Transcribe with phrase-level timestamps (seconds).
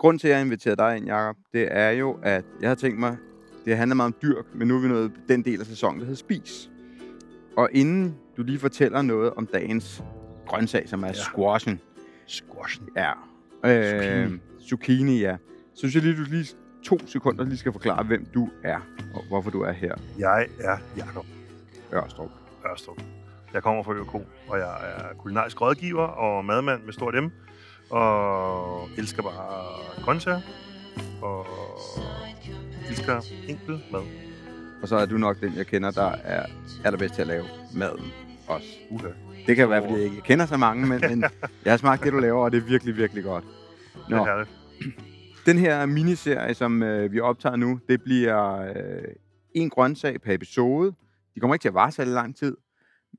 [0.00, 2.98] grund til, at jeg inviterede dig ind, Jacob, det er jo, at jeg har tænkt
[2.98, 3.16] mig,
[3.64, 6.06] det handler meget om dyrk, men nu er vi nået den del af sæsonen, der
[6.06, 6.70] hedder spis.
[7.56, 10.04] Og inden du lige fortæller noget om dagens
[10.46, 11.12] grøntsag, som er ja.
[11.12, 11.80] squashen.
[12.26, 12.88] Squashen.
[12.96, 13.12] Ja.
[13.64, 14.38] Øh, zucchini.
[14.68, 15.36] zucchini, ja.
[15.74, 16.46] Så synes jeg lige, du lige
[16.84, 18.78] to sekunder lige skal forklare, hvem du er,
[19.14, 19.94] og hvorfor du er her.
[20.18, 21.26] Jeg er Jakob
[21.94, 22.30] Ørstrup.
[22.70, 23.02] Ørstrup.
[23.54, 24.14] Jeg kommer fra ØK,
[24.48, 27.26] og jeg er kulinarisk rådgiver og madmand med stort M,
[27.90, 30.40] og elsker bare grøntsager,
[31.22, 31.46] og
[32.88, 34.02] elsker enkel mad.
[34.82, 36.46] Og så er du nok den, jeg kender, der er
[36.84, 37.44] allerbedst til at lave
[37.74, 38.12] maden
[38.48, 38.68] også.
[38.90, 39.08] Uha.
[39.46, 41.20] Det kan være, fordi jeg ikke kender så mange, men, men
[41.64, 43.44] jeg har smagt det, du laver, og det er virkelig, virkelig godt.
[44.08, 44.50] Det er herligt.
[45.46, 49.02] Den her miniserie, som øh, vi optager nu, det bliver øh,
[49.54, 50.92] en grøntsag per episode.
[51.34, 52.56] De kommer ikke til at vare særlig lang tid,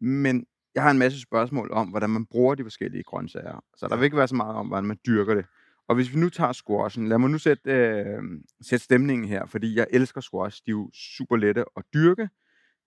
[0.02, 3.64] men jeg har en masse spørgsmål om, hvordan man bruger de forskellige grøntsager.
[3.76, 5.46] Så der vil ikke være så meget om, hvordan man dyrker det.
[5.88, 8.24] Og hvis vi nu tager squashen, lad mig nu sætte, øh,
[8.62, 10.62] sætte stemningen her, fordi jeg elsker squash.
[10.66, 12.30] De er jo super lette at dyrke.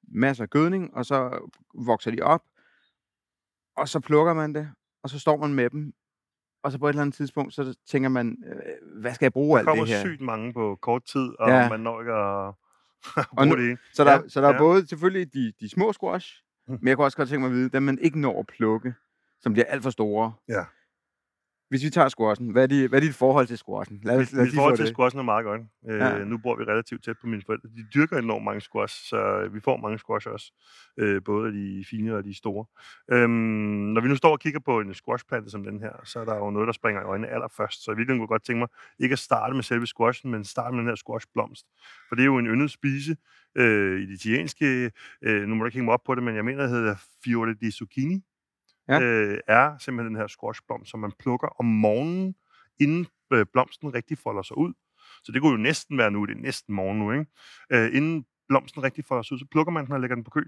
[0.09, 2.43] Masser af gødning, og så vokser de op.
[3.77, 4.71] Og så plukker man det,
[5.03, 5.93] og så står man med dem.
[6.63, 9.53] Og så på et eller andet tidspunkt, så tænker man, øh, hvad skal jeg bruge
[9.55, 10.01] Der alt kommer det her?
[10.01, 11.69] sygt mange på kort tid, og Ja.
[11.69, 12.55] man når ikke at
[13.39, 13.79] Og nu- det.
[13.93, 14.59] Så der, Ja, så der er ja.
[14.59, 16.79] både selvfølgelig de, de små squash, Mm.
[16.81, 18.95] men jeg kunne også godt tænke mig at vide, dem man ikke når at plukke,
[19.41, 20.33] som bliver alt for store.
[20.49, 20.65] Ja.
[21.69, 24.01] Hvis vi tager squashen, hvad er, de, hvad er dit forhold til squashen?
[24.05, 24.95] Lad, os- lad os mit forhold til det.
[24.95, 25.61] squashen er meget godt.
[25.89, 26.07] Øh, Ja.
[26.17, 26.25] ja.
[26.25, 27.69] Nu bor vi relativt tæt på mine forældre.
[27.69, 30.53] De dyrker enormt mange squash, så vi får mange squash også.
[30.99, 32.65] Øh, både de fine og de store.
[33.13, 33.31] Øhm,
[33.95, 36.37] når vi nu står og kigger på en squashplante som den her, så er der
[36.37, 37.85] jo noget, der springer i øjnene allerførst.
[37.85, 38.69] Så i virkeligheden kunne jeg godt tænke mig,
[38.99, 41.67] ikke at starte med selve squashen, men starte med den her squashblomst.
[42.09, 43.17] For det er jo en yndet spise
[43.59, 44.91] øh, i det italienske.
[45.23, 46.95] Øh, nu må du ikke hænge mig op på det, men jeg mener, det hedder
[47.25, 48.23] fiore di zucchini.
[48.89, 49.01] Ja.
[49.01, 52.35] Øh, er simpelthen den her squashblomst, som man plukker om morgenen,
[52.81, 54.73] inden øh, blomsten rigtig folder sig ud.
[55.25, 57.27] Så det kunne jo næsten være nu, det er næsten morgen nu, ikke?
[57.73, 60.31] Øh, inden blomsten rigtig folder sig ud, så plukker man den og lægger den på
[60.31, 60.45] kø,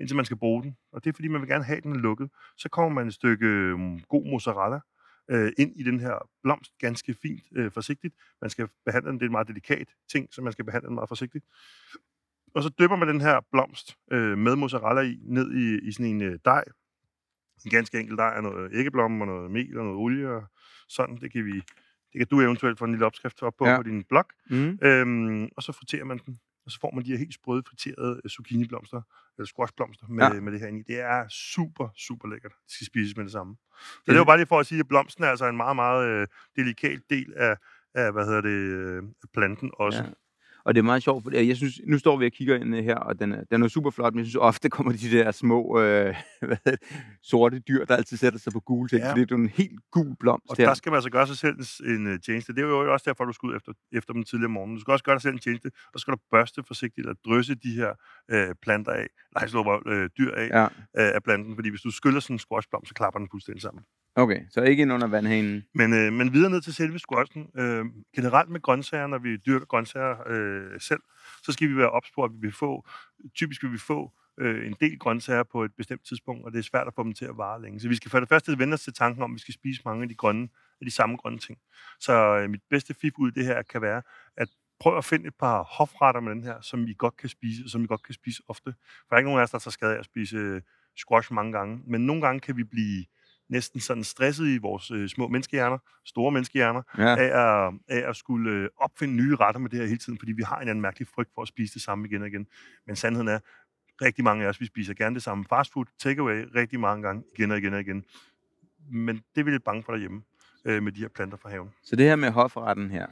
[0.00, 0.76] indtil man skal bruge den.
[0.92, 2.30] Og det er fordi, man vil gerne have den lukket.
[2.56, 4.80] Så kommer man et stykke øh, god mozzarella
[5.30, 8.14] øh, ind i den her blomst, ganske fint, øh, forsigtigt.
[8.40, 10.94] Man skal behandle den, det er en meget delikat ting, så man skal behandle den
[10.94, 11.44] meget forsigtigt.
[12.54, 16.06] Og så dypper man den her blomst øh, med mozzarella i, ned i, i sådan
[16.06, 16.64] en øh, dej.
[17.64, 20.44] En ganske enkelt dej af noget æggeblomme og noget mel og noget olie og
[20.88, 21.16] sådan.
[21.16, 21.52] Det kan vi
[22.12, 23.76] det kan du eventuelt få en lille opskrift op på Ja.
[23.76, 24.24] på din blog.
[24.50, 24.78] Mm.
[24.82, 26.38] Øhm, og så friterer man den.
[26.66, 29.02] Og så får man de her helt sprøde friterede øh, zucchiniblomster,
[29.38, 30.40] eller squashblomster med, Ja.
[30.40, 30.82] med det her inde i.
[30.82, 32.52] Det er super, super lækkert.
[32.52, 33.56] Det skal spises med det samme.
[33.56, 35.76] Så Det- er jo bare lige for at sige, at blomsten er altså en meget,
[35.76, 37.56] meget øh, delikat del af,
[37.94, 39.02] af, hvad hedder det, øh,
[39.34, 40.02] planten også.
[40.02, 40.08] Ja.
[40.66, 42.96] Og det er meget sjovt, for jeg synes, nu står vi og kigger ind her,
[42.96, 45.80] og den er, den er super flot, men jeg synes ofte kommer de der små
[45.80, 46.14] øh,
[46.48, 46.78] hvad det,
[47.22, 49.10] sorte dyr, der altid sætter sig på gule ting, ja.
[49.10, 50.66] Fordi det er en helt gul blomst Og her.
[50.66, 51.56] der skal man altså gøre sig selv
[51.86, 52.52] en uh, tjeneste.
[52.52, 54.76] Det er jo også derfor, du skal ud efter, efter dem tidligere om morgenen.
[54.76, 57.16] Du skal også gøre dig selv en tjeneste, og så skal du børste forsigtigt og
[57.26, 57.92] drysse de her
[58.30, 61.54] øh, planter af, nej, slå øh, dyr af, Ja, øh, af planten.
[61.54, 63.84] Fordi hvis du skyller sådan en squashblom, så klapper den fuldstændig sammen
[64.16, 65.64] okay, så ikke ind under vandhanen.
[65.74, 67.50] Men, øh, men videre ned til selve squashen.
[67.58, 67.84] Øh,
[68.16, 71.00] generelt med grøntsager, når vi dyrker grøntsager øh, selv,
[71.42, 72.88] så skal vi være opspurgt, at vi vil få,
[73.34, 76.62] typisk vil vi få øh, en del grøntsager på et bestemt tidspunkt, og det er
[76.62, 77.80] svært at få dem til at vare længe.
[77.80, 79.82] Så vi skal for det første vende os til tanken om, at vi skal spise
[79.84, 80.48] mange af de grønne,
[80.80, 81.58] af de samme grønne ting.
[82.00, 84.02] Så øh, mit bedste fif ud i det her kan være,
[84.36, 84.48] at
[84.80, 87.70] prøv at finde et par hofretter med den her, som I godt kan spise, og
[87.70, 88.74] som I godt kan spise ofte.
[88.80, 90.62] For der er ikke nogen af os, der tager skade af at spise øh,
[90.96, 93.04] squash mange gange, men nogle gange kan vi blive
[93.48, 97.16] næsten sådan stresset i vores øh, små menneskehjerner, store menneskehjerner, Ja.
[97.16, 100.32] af, at, af at skulle øh, opfinde nye retter med det her hele tiden, fordi
[100.32, 102.46] vi har en eller anden mærkelig frygt for at spise det samme igen og igen.
[102.86, 103.38] Men sandheden er,
[104.02, 107.22] rigtig mange af os, vi spiser gerne det samme fast food, takeaway, rigtig mange gange,
[107.38, 108.04] igen og igen og igen.
[108.90, 110.22] Men det er vi lidt bange for derhjemme,
[110.64, 111.68] øh, med de her planter fra haven.
[111.82, 113.06] Så det her med hofretten her.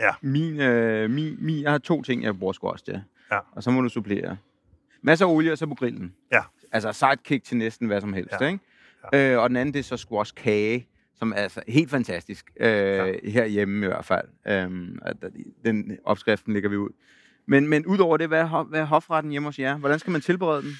[0.00, 0.10] Ja.
[0.22, 3.02] Min, øh, min, min, jeg har to ting, jeg bruger squash til.
[3.32, 3.38] Ja.
[3.52, 4.36] Og så må du supplere.
[5.02, 6.14] Masser af olie, og så på grillen.
[6.32, 6.42] Ja.
[6.72, 8.46] Altså sidekick til næsten hvad som helst, Ja.
[8.46, 8.64] ikke?
[9.14, 12.50] Øh, og den anden, det er så squash kage, som er altså helt fantastisk.
[12.60, 13.12] Øh, ja.
[13.30, 14.28] Herhjemme i hvert fald.
[14.46, 14.98] Øhm,
[15.64, 16.90] den opskriften ligger vi ud.
[17.46, 19.76] Men, men udover det, hvad hvad er hofretten hjemme hos jer?
[19.76, 20.70] Hvordan skal man tilberede den?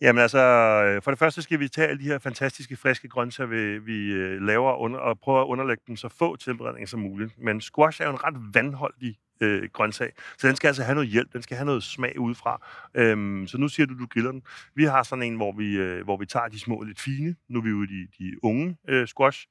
[0.00, 3.48] Jamen altså, øh, for det første skal vi tage alle de her fantastiske, friske grøntsager,
[3.48, 7.32] vi, vi øh, laver, under, og prøve at underlægge dem så få tilberedninger som muligt.
[7.38, 11.10] Men squash er jo en ret vandholdig øh, grøntsag, så den skal altså have noget
[11.10, 12.66] hjælp, den skal have noget smag udefra.
[12.94, 14.42] Øhm, så nu siger du, du griller den.
[14.74, 17.58] Vi har sådan en, hvor vi, øh, hvor vi tager de små lidt fine, nu
[17.58, 19.46] er vi ude i de, de unge øh, squash.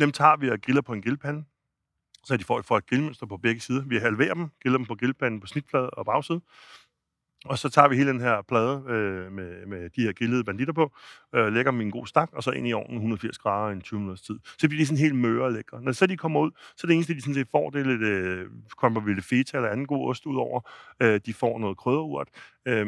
[0.00, 1.44] Dem tager vi og griller på en grillpande,
[2.24, 3.84] så de får, får et grillmønster på begge sider.
[3.84, 6.40] Vi halverer dem, griller dem på grillpanden på snitflade og bagside.
[7.44, 10.74] Og så tager vi hele den her plade øh, med, med de her grillede banditter
[10.74, 10.92] på,
[11.34, 13.72] øh, lægger dem i en god stak, og så ind i ovnen 180 grader i
[13.72, 14.38] en 20 minutters tid.
[14.58, 15.82] Så bliver de sådan helt møre og lækre.
[15.82, 17.84] Når så de kommer ud, så er det eneste, de sådan set får, det er
[17.84, 18.46] lidt, øh,
[18.76, 20.60] kommer vi lidt feta eller anden god ost ud over.
[21.02, 22.28] Øh, de får noget krydderurt.
[22.68, 22.86] Øh,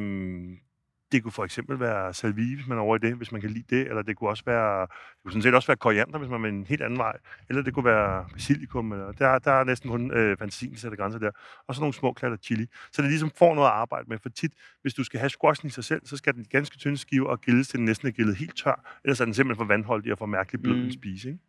[1.12, 3.50] det kunne for eksempel være salvie, hvis man er over i det, hvis man kan
[3.50, 4.88] lide det, eller det kunne også være, det
[5.22, 7.16] kunne sådan set også være koriander, hvis man vil en helt anden vej,
[7.48, 10.96] eller det kunne være basilikum, eller der, der er næsten kun øh, fantasien, der sætter
[10.96, 11.30] grænser der,
[11.68, 12.66] og så nogle små klatter chili.
[12.92, 15.66] Så det ligesom får noget at arbejde med, for tit, hvis du skal have squashen
[15.66, 18.12] i sig selv, så skal den ganske tynde skive og gildes til den næsten er
[18.12, 20.86] gildet helt tør, ellers er den simpelthen for vandholdig og for mærkelig blød mm.
[20.86, 21.40] at spise, ikke?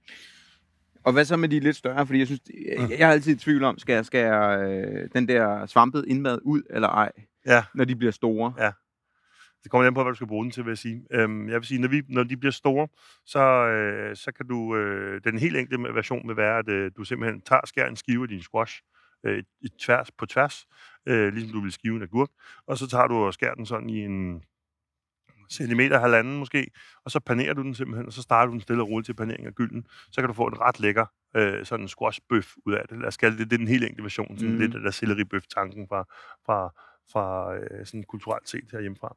[1.06, 2.06] Og hvad så med de lidt større?
[2.08, 5.10] Fordi jeg synes, jeg, jeg har altid i tvivl om, skal jeg, skal jeg øh,
[5.14, 7.12] den der svampet indmad ud eller ej,
[7.46, 7.64] Ja.
[7.76, 8.54] når de bliver store?
[8.58, 8.72] Ja.
[9.64, 11.06] Det kommer an på, hvad du skal bruge den til, vil jeg sige.
[11.12, 12.88] Øhm, jeg vil sige, når, vi, når de bliver store,
[13.26, 14.76] så, øh, så kan du...
[14.76, 18.24] Øh, den helt enkle version vil være, at øh, du simpelthen tager skær en skive
[18.24, 18.82] af din squash
[19.26, 20.66] øh, i tværs, på tværs,
[21.08, 22.30] øh, ligesom du vil skive en agurk,
[22.68, 24.44] og så tager du og skærer den sådan i en
[25.52, 26.68] centimeter, halvanden måske,
[27.06, 29.14] og så panerer du den simpelthen, og så starter du den stille og roligt til
[29.14, 29.88] panering af gylden.
[30.12, 31.06] Så kan du få en ret lækker
[31.36, 33.00] øh, sådan en squashbøf ud af det.
[33.00, 34.60] Lad os kalde det, det er den helt enkle version, sådan mm.
[34.60, 36.04] lidt af der selleribøf-tanken fra,
[36.46, 36.70] fra,
[37.12, 39.16] fra øh, sådan kulturelt set herhjemmefra.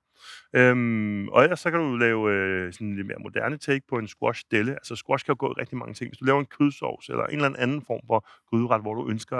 [0.54, 4.08] Øhm, og ellers så kan du lave øh, sådan lidt mere moderne take på en
[4.08, 4.72] squash delle.
[4.72, 6.10] Altså squash kan jo gå i rigtig mange ting.
[6.10, 9.36] Hvis du laver en kødsovs eller en eller anden form for gryderet, hvor du ønsker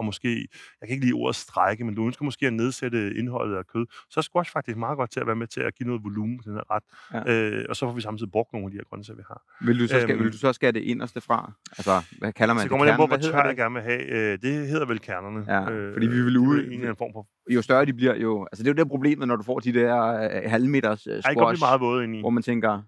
[0.00, 0.48] at måske,
[0.80, 3.86] jeg kan ikke lide ordet strække, men du ønsker måske at nedsætte indholdet af kød,
[4.10, 6.38] så er squash faktisk meget godt til at være med til at give noget volumen
[6.38, 6.82] på den her ret.
[7.26, 7.32] Ja.
[7.32, 9.42] Øh, og så får vi samtidig brugt nogle af de her grøntsager, vi har.
[9.66, 10.24] Vil du så, skal, Øhm.
[10.24, 11.52] vil du så skære det inderste fra?
[11.78, 12.70] Altså, hvad kalder man Så det?
[12.70, 13.56] kommer det an på, hvor Hvad hedder tør jeg det?
[13.56, 14.02] gerne vil have.
[14.32, 15.44] Øh, det hedder vel kernerne.
[15.54, 17.26] Ja, fordi vi vil ude- vel en eller anden form for...
[17.50, 18.44] Jo større de bliver, jo...
[18.52, 21.20] Altså, det er jo det problemet, når du får de der øh, halvmeters øh, Ej,
[21.20, 22.20] squash, blive meget våde ind i.
[22.20, 22.82] hvor man tænker,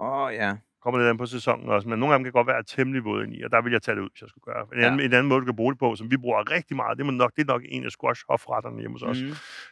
[0.00, 2.46] åh oh, ja, kommer lidt an på sæsonen også, men nogle af dem kan godt
[2.46, 4.44] være temmelig våde ind i, og der vil jeg tage det ud, hvis jeg skulle
[4.54, 4.62] gøre.
[4.72, 4.86] En, Ja.
[4.86, 7.06] anden, en anden måde, du kan bruge det på, som vi bruger rigtig meget, det
[7.06, 9.30] er nok, det er nok en af squash hofretterne hjemme hos os, Mm.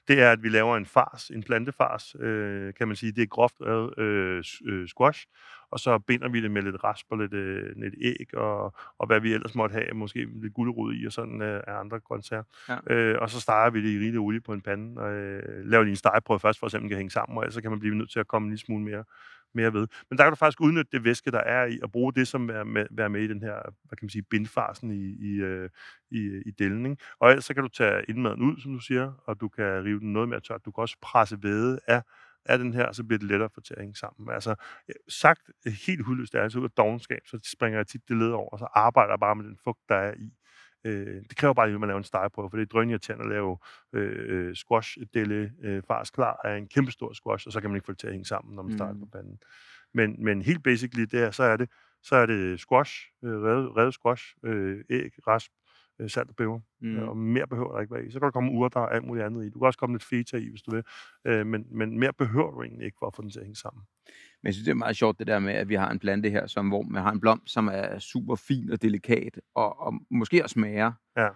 [0.08, 3.12] det er, at vi laver en fars, en plantefars, øh, kan man sige.
[3.12, 3.54] Det er groft
[3.98, 5.26] øh, s- øh, squash,
[5.70, 9.06] og så binder vi det med lidt rasp og lidt, øh, lidt æg, og, og
[9.06, 12.42] hvad vi ellers måtte have, måske lidt gulerod i, og sådan øh, af andre grøntsager.
[12.68, 12.94] Ja.
[12.94, 15.82] Øh, og så steger vi det i rigelig olie på en pande, og øh, laver
[15.84, 17.80] lige en stegeprøve først, for at se, kan hænge sammen, og ellers så kan man
[17.80, 19.04] blive nødt til at komme en lille smule mere
[19.54, 19.86] mere ved.
[20.10, 22.48] Men der kan du faktisk udnytte det væske, der er i, og bruge det som
[22.48, 25.70] være med, være med i den her, hvad kan man sige, bindfarsen i, i, øh,
[26.10, 26.86] i, i delen.
[26.86, 27.02] Ikke?
[27.20, 30.00] Og ellers så kan du tage indmaden ud, som du siger, og du kan rive
[30.00, 30.64] den noget mere tørt.
[30.64, 32.02] Du kan også presse væde af,
[32.46, 34.30] af den her, så bliver det lettere for til at hænge sammen.
[34.34, 34.54] Altså,
[35.08, 35.40] sagt
[35.86, 38.66] helt hudløst, altså ud af dogenskab, så springer jeg tit det led over, og så
[38.74, 40.32] arbejder jeg bare med den fugt, der er i.
[40.84, 43.58] Øh, det kræver bare, at man laver en stegeprøve, for det er drønirriterende at lave
[43.92, 47.70] øh, øh, squash delle øh, fars klar af en kæmpe stor squash, og så kan
[47.70, 49.00] man ikke få det til at hænge sammen, når man Mm.
[49.00, 49.38] på panden.
[49.94, 51.68] Men, men helt basically, det er, så er det,
[52.02, 52.92] så er det squash,
[53.24, 55.50] øh, revet, revet squash, øh, æg, rasp,
[55.98, 56.88] øh, salt og peber, Mm.
[56.90, 56.98] mm.
[57.08, 58.10] og mere behøver der ikke være i.
[58.10, 59.50] Så kan der komme urter og alt muligt andet i.
[59.50, 60.82] Du kan også komme lidt feta i, hvis du vil,
[61.26, 63.56] øh, men, men mere behøver du egentlig ikke for at få den til at hænge
[63.56, 63.82] sammen.
[64.42, 66.30] Men jeg synes, det er meget sjovt det der med, at vi har en plante
[66.30, 69.94] her, som, hvor man har en blomst, som er super fin og delikat, og, og
[70.10, 71.28] måske også smager Ja.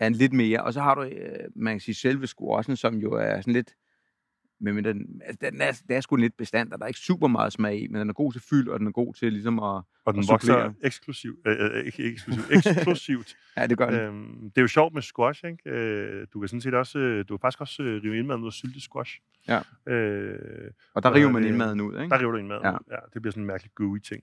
[0.00, 0.62] af en lidt mere.
[0.64, 3.74] Og så har du, øh, man kan sige, selve squashen, som jo er sådan lidt,
[4.62, 7.28] men den, altså, den er, det er sgu lidt bestand, og der er ikke super
[7.28, 9.58] meget smag i, men den er god til fyld, og den er god til ligesom
[9.58, 9.82] at...
[10.04, 10.74] Og den Og vokser supplere.
[10.82, 13.36] eksklusivt, øh, øh, ikke eksklusivt, eksplosivt.
[13.56, 14.00] Ja, det gør den.
[14.00, 15.70] øhm, det er jo sjovt med squash, ikke?
[15.70, 18.46] Øh, du kan sådan set også, øh, du kan faktisk også øh, rive indmaden ud
[18.46, 19.20] af syltet squash.
[19.48, 19.60] Ja.
[19.92, 21.48] Øh, Og der river er man det?
[21.48, 22.10] indmaden ud, ikke?
[22.10, 22.72] der river du indmaden Ja.
[22.72, 22.78] ud.
[22.90, 24.22] Ja, det bliver sådan en mærkelig gooey ting.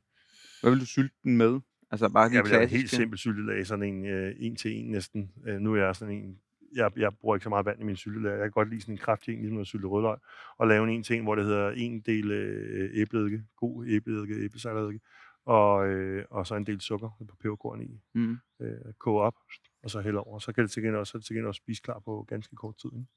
[0.61, 1.59] Hvad vil du sylte den med?
[1.91, 2.77] Altså bare de Jeg vil klassiske?
[2.77, 5.31] helt simpel syltelag, sådan en øh, en til en næsten.
[5.47, 6.37] Øh, nu er jeg sådan en,
[6.75, 8.31] jeg, jeg bruger ikke så meget vand i min syltelag.
[8.31, 10.17] Jeg kan godt lide sådan en kraftig en, ligesom noget syltet rødløg,
[10.57, 14.99] og lave en en, hvor det hedder en del øh, æbleeddike, god æbleeddike, æblesejleddike,
[15.45, 18.01] og, øh, og så en del sukker på peberkorn i.
[18.13, 18.37] Mm.
[18.61, 19.35] Øh, koge op,
[19.83, 20.39] og så hælde over.
[20.39, 22.55] Så kan det til gengæld også, så det til gengæld også spise klar på ganske
[22.55, 22.89] kort tid.
[22.93, 23.07] Ikke?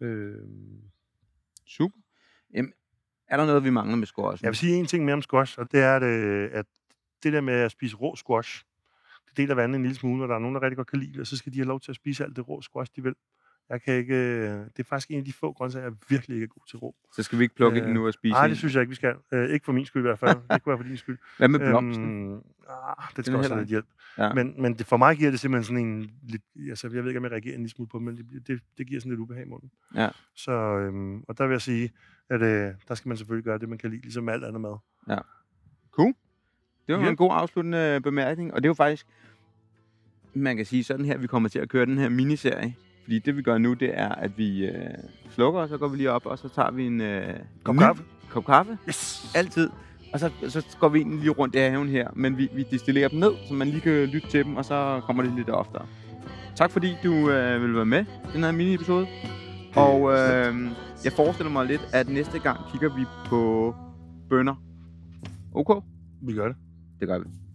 [0.00, 0.06] Ja.
[0.06, 0.48] Øh,
[1.66, 1.98] Super.
[2.54, 2.72] Jamen,
[3.28, 4.44] er der noget, vi mangler med squashen?
[4.44, 6.66] Jeg vil sige en ting mere om squash, og det er, at, øh, at
[7.22, 8.64] det der med at spise rå squash,
[9.36, 11.20] deler vandet en lille smule, og der er nogen, der rigtig godt kan lide det,
[11.20, 13.14] og så skal de have lov til at spise alt det rå squash, de vil.
[13.70, 14.14] Jeg kan ikke...
[14.14, 16.78] øh, Det er faktisk en af de få grøntsager, jeg virkelig ikke er god til
[16.78, 16.94] rå.
[17.16, 18.88] Så skal vi ikke plukke Øh, den nu og spise Nej, det synes jeg ikke,
[18.90, 19.14] vi skal.
[19.32, 20.36] Øh, ikke for min skyld i hvert fald.
[20.50, 21.18] det kunne være for din skyld.
[21.38, 22.32] Hvad med blomsten?
[22.32, 23.86] Øhm, ah, det skal er også have lidt hjælp.
[24.18, 24.32] Ja.
[24.34, 26.42] Men, men det, for mig giver det simpelthen sådan en lidt...
[26.68, 28.60] Altså, jeg ved ikke, om jeg reagerer en lille smule på det, men det, det,
[28.78, 29.70] det giver sådan lidt ubehag i munden.
[29.94, 30.08] Ja.
[30.34, 31.90] Så, øhm, og der vil jeg sige,
[32.30, 34.76] at øh, der skal man selvfølgelig gøre det, man kan lide, ligesom alt andet mad.
[35.90, 36.14] Cool.
[36.86, 37.08] Det var Ja.
[37.10, 39.06] en god afsluttende bemærkning, og det er jo faktisk,
[40.34, 42.74] man kan sige sådan her, vi kommer til at køre den her miniserie.
[43.02, 44.74] Fordi det vi gør nu, det er, at vi øh,
[45.30, 47.78] slukker, og så går vi lige op, og så tager vi en øh, Kop ny
[47.78, 48.02] kaffe.
[48.30, 48.78] kop kaffe.
[48.88, 49.32] Yes!
[49.36, 49.70] Altid.
[50.12, 53.08] Og så, så går vi egentlig lige rundt i haven her, men vi, vi distillerer
[53.08, 55.86] dem ned, så man lige kan lytte til dem, og så kommer det lidt oftere.
[56.56, 59.06] Tak fordi du øh, vil være med i den her mini-episode.
[59.76, 60.54] Og øh,
[61.04, 63.74] jeg forestiller mig lidt, at næste gang kigger vi på
[64.30, 64.54] bønder.
[65.54, 65.74] Okay?
[66.22, 66.56] Vi gør det.
[67.00, 67.45] Det gør vi.